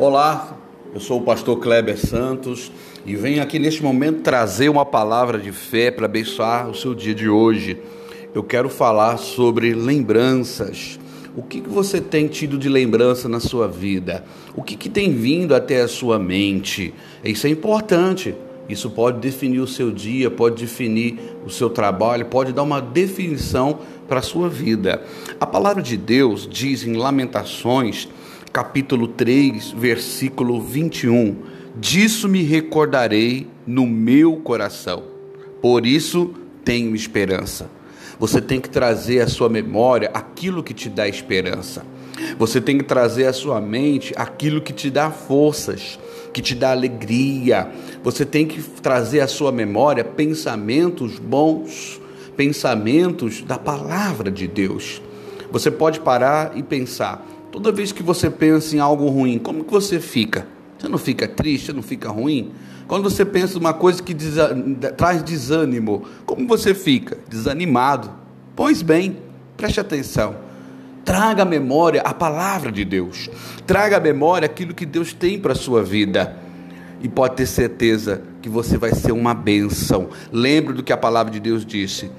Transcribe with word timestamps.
Olá, 0.00 0.56
eu 0.94 0.98
sou 0.98 1.18
o 1.18 1.22
pastor 1.22 1.58
Kleber 1.58 1.98
Santos 1.98 2.72
e 3.04 3.14
venho 3.14 3.42
aqui 3.42 3.58
neste 3.58 3.82
momento 3.82 4.22
trazer 4.22 4.70
uma 4.70 4.86
palavra 4.86 5.38
de 5.38 5.52
fé 5.52 5.90
para 5.90 6.06
abençoar 6.06 6.70
o 6.70 6.74
seu 6.74 6.94
dia 6.94 7.14
de 7.14 7.28
hoje. 7.28 7.76
Eu 8.34 8.42
quero 8.42 8.70
falar 8.70 9.18
sobre 9.18 9.74
lembranças. 9.74 10.98
O 11.36 11.42
que, 11.42 11.60
que 11.60 11.68
você 11.68 12.00
tem 12.00 12.28
tido 12.28 12.56
de 12.56 12.66
lembrança 12.66 13.28
na 13.28 13.40
sua 13.40 13.68
vida? 13.68 14.24
O 14.56 14.62
que, 14.62 14.74
que 14.74 14.88
tem 14.88 15.12
vindo 15.12 15.54
até 15.54 15.82
a 15.82 15.88
sua 15.88 16.18
mente? 16.18 16.94
Isso 17.22 17.46
é 17.46 17.50
importante. 17.50 18.34
Isso 18.70 18.88
pode 18.88 19.18
definir 19.18 19.60
o 19.60 19.66
seu 19.66 19.90
dia, 19.90 20.30
pode 20.30 20.62
definir 20.62 21.18
o 21.44 21.50
seu 21.50 21.68
trabalho, 21.68 22.24
pode 22.24 22.54
dar 22.54 22.62
uma 22.62 22.80
definição 22.80 23.80
para 24.08 24.20
a 24.20 24.22
sua 24.22 24.48
vida. 24.48 25.02
A 25.38 25.46
palavra 25.46 25.82
de 25.82 25.98
Deus 25.98 26.48
diz 26.50 26.86
em 26.86 26.94
Lamentações 26.94 28.08
capítulo 28.52 29.06
3, 29.06 29.70
versículo 29.70 30.60
21. 30.60 31.36
Disso 31.76 32.28
me 32.28 32.42
recordarei 32.42 33.46
no 33.66 33.86
meu 33.86 34.36
coração. 34.36 35.04
Por 35.62 35.86
isso 35.86 36.34
tenho 36.64 36.94
esperança. 36.94 37.70
Você 38.18 38.40
tem 38.40 38.60
que 38.60 38.68
trazer 38.68 39.20
à 39.20 39.28
sua 39.28 39.48
memória 39.48 40.10
aquilo 40.12 40.62
que 40.62 40.74
te 40.74 40.88
dá 40.88 41.08
esperança. 41.08 41.86
Você 42.38 42.60
tem 42.60 42.76
que 42.76 42.84
trazer 42.84 43.26
à 43.26 43.32
sua 43.32 43.60
mente 43.60 44.12
aquilo 44.16 44.60
que 44.60 44.72
te 44.72 44.90
dá 44.90 45.10
forças, 45.10 45.98
que 46.32 46.42
te 46.42 46.54
dá 46.54 46.72
alegria. 46.72 47.70
Você 48.02 48.26
tem 48.26 48.46
que 48.46 48.60
trazer 48.62 49.20
à 49.20 49.28
sua 49.28 49.52
memória 49.52 50.04
pensamentos 50.04 51.18
bons, 51.18 52.00
pensamentos 52.36 53.42
da 53.42 53.58
palavra 53.58 54.30
de 54.30 54.46
Deus. 54.46 55.00
Você 55.50 55.70
pode 55.70 56.00
parar 56.00 56.52
e 56.56 56.62
pensar: 56.62 57.24
Toda 57.50 57.72
vez 57.72 57.90
que 57.90 58.02
você 58.02 58.30
pensa 58.30 58.76
em 58.76 58.78
algo 58.78 59.08
ruim, 59.08 59.38
como 59.38 59.64
que 59.64 59.72
você 59.72 59.98
fica? 59.98 60.46
Você 60.78 60.88
não 60.88 60.98
fica 60.98 61.26
triste, 61.26 61.66
você 61.66 61.72
não 61.72 61.82
fica 61.82 62.08
ruim? 62.08 62.52
Quando 62.86 63.02
você 63.02 63.24
pensa 63.24 63.56
em 63.56 63.60
uma 63.60 63.74
coisa 63.74 64.02
que 64.02 64.14
desa 64.14 64.56
traz 64.96 65.22
desânimo, 65.22 66.04
como 66.24 66.46
você 66.46 66.74
fica? 66.74 67.18
Desanimado. 67.28 68.10
Pois 68.56 68.82
bem, 68.82 69.18
preste 69.56 69.80
atenção. 69.80 70.36
Traga 71.04 71.42
à 71.42 71.46
memória 71.46 72.02
a 72.02 72.14
palavra 72.14 72.70
de 72.70 72.84
Deus. 72.84 73.28
Traga 73.66 73.96
à 73.96 74.00
memória 74.00 74.46
aquilo 74.46 74.74
que 74.74 74.86
Deus 74.86 75.12
tem 75.12 75.38
para 75.38 75.52
a 75.52 75.56
sua 75.56 75.82
vida. 75.82 76.36
E 77.02 77.08
pode 77.08 77.36
ter 77.36 77.46
certeza 77.46 78.22
que 78.42 78.48
você 78.48 78.76
vai 78.76 78.94
ser 78.94 79.12
uma 79.12 79.34
bênção. 79.34 80.08
Lembre 80.30 80.74
do 80.74 80.82
que 80.82 80.92
a 80.92 80.96
palavra 80.96 81.32
de 81.32 81.40
Deus 81.40 81.64
disse. 81.64 82.10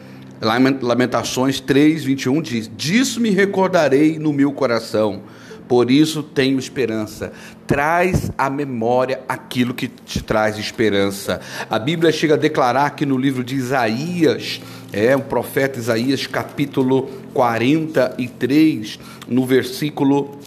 Lamentações 0.42 1.60
3, 1.60 2.04
21 2.04 2.42
diz: 2.42 2.72
Disso 2.76 3.22
me 3.22 3.30
recordarei 3.30 4.18
no 4.18 4.34
meu 4.34 4.52
coração, 4.52 5.22
por 5.68 5.92
isso 5.92 6.24
tenho 6.24 6.58
esperança. 6.58 7.32
Traz 7.68 8.32
à 8.36 8.50
memória 8.50 9.22
aquilo 9.30 9.74
que 9.74 9.88
te 9.88 10.24
traz 10.24 10.58
esperança. 10.58 11.40
A 11.70 11.78
Bíblia 11.78 12.12
chega 12.12 12.34
a 12.34 12.38
declarar 12.38 12.96
que 12.96 13.06
no 13.06 13.18
livro 13.18 13.44
de 13.44 13.56
Isaías, 13.56 14.60
é 14.92 15.16
o 15.16 15.22
profeta 15.22 15.78
Isaías, 15.78 16.26
capítulo 16.26 17.04
43, 17.34 19.00
no 19.28 19.46
versículo 19.46 20.40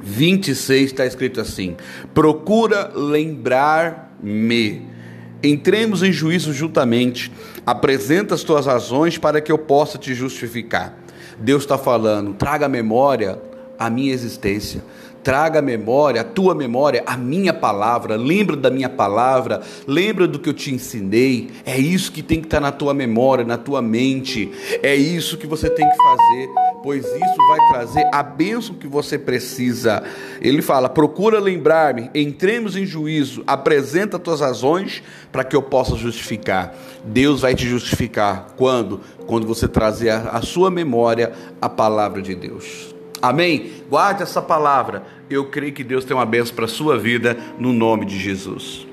26, 0.00 0.90
está 0.90 1.06
escrito 1.06 1.40
assim: 1.40 1.74
Procura 2.12 2.92
lembrar-me 2.94 4.94
Entremos 5.42 6.02
em 6.02 6.12
juízo 6.12 6.52
juntamente. 6.52 7.30
Apresenta 7.64 8.34
as 8.34 8.42
tuas 8.42 8.66
razões 8.66 9.18
para 9.18 9.40
que 9.40 9.52
eu 9.52 9.58
possa 9.58 9.98
te 9.98 10.14
justificar. 10.14 10.98
Deus 11.38 11.62
está 11.62 11.76
falando, 11.76 12.32
traga 12.34 12.68
memória 12.68 13.38
a 13.78 13.90
minha 13.90 14.12
existência. 14.12 14.82
Traga 15.22 15.60
memória, 15.60 16.20
a 16.20 16.24
tua 16.24 16.54
memória, 16.54 17.02
a 17.04 17.16
minha 17.16 17.52
palavra. 17.52 18.14
Lembra 18.14 18.56
da 18.56 18.70
minha 18.70 18.88
palavra, 18.88 19.60
lembra 19.84 20.28
do 20.28 20.38
que 20.38 20.48
eu 20.48 20.54
te 20.54 20.72
ensinei. 20.72 21.50
É 21.64 21.76
isso 21.76 22.12
que 22.12 22.22
tem 22.22 22.40
que 22.40 22.46
estar 22.46 22.60
na 22.60 22.70
tua 22.70 22.94
memória, 22.94 23.44
na 23.44 23.58
tua 23.58 23.82
mente. 23.82 24.52
É 24.84 24.94
isso 24.94 25.36
que 25.36 25.46
você 25.46 25.68
tem 25.68 25.84
que 25.84 25.96
fazer, 25.96 26.48
pois 26.86 27.04
isso 27.04 27.48
vai 27.48 27.58
trazer 27.72 28.08
a 28.12 28.22
bênção 28.22 28.76
que 28.76 28.86
você 28.86 29.18
precisa. 29.18 30.04
Ele 30.40 30.62
fala: 30.62 30.88
procura 30.88 31.40
lembrar-me, 31.40 32.08
entremos 32.14 32.76
em 32.76 32.86
juízo, 32.86 33.42
apresenta 33.44 34.20
tuas 34.20 34.40
razões 34.40 35.02
para 35.32 35.42
que 35.42 35.56
eu 35.56 35.62
possa 35.62 35.96
justificar. 35.96 36.72
Deus 37.04 37.40
vai 37.40 37.56
te 37.56 37.68
justificar 37.68 38.54
quando? 38.56 39.00
Quando 39.26 39.48
você 39.48 39.66
trazer 39.66 40.10
a 40.10 40.40
sua 40.42 40.70
memória 40.70 41.32
a 41.60 41.68
palavra 41.68 42.22
de 42.22 42.36
Deus. 42.36 42.94
Amém? 43.20 43.82
Guarde 43.90 44.22
essa 44.22 44.40
palavra. 44.40 45.02
Eu 45.28 45.46
creio 45.46 45.72
que 45.72 45.82
Deus 45.82 46.04
tem 46.04 46.16
uma 46.16 46.24
bênção 46.24 46.54
para 46.54 46.66
a 46.66 46.68
sua 46.68 46.96
vida, 46.96 47.36
no 47.58 47.72
nome 47.72 48.06
de 48.06 48.16
Jesus. 48.16 48.86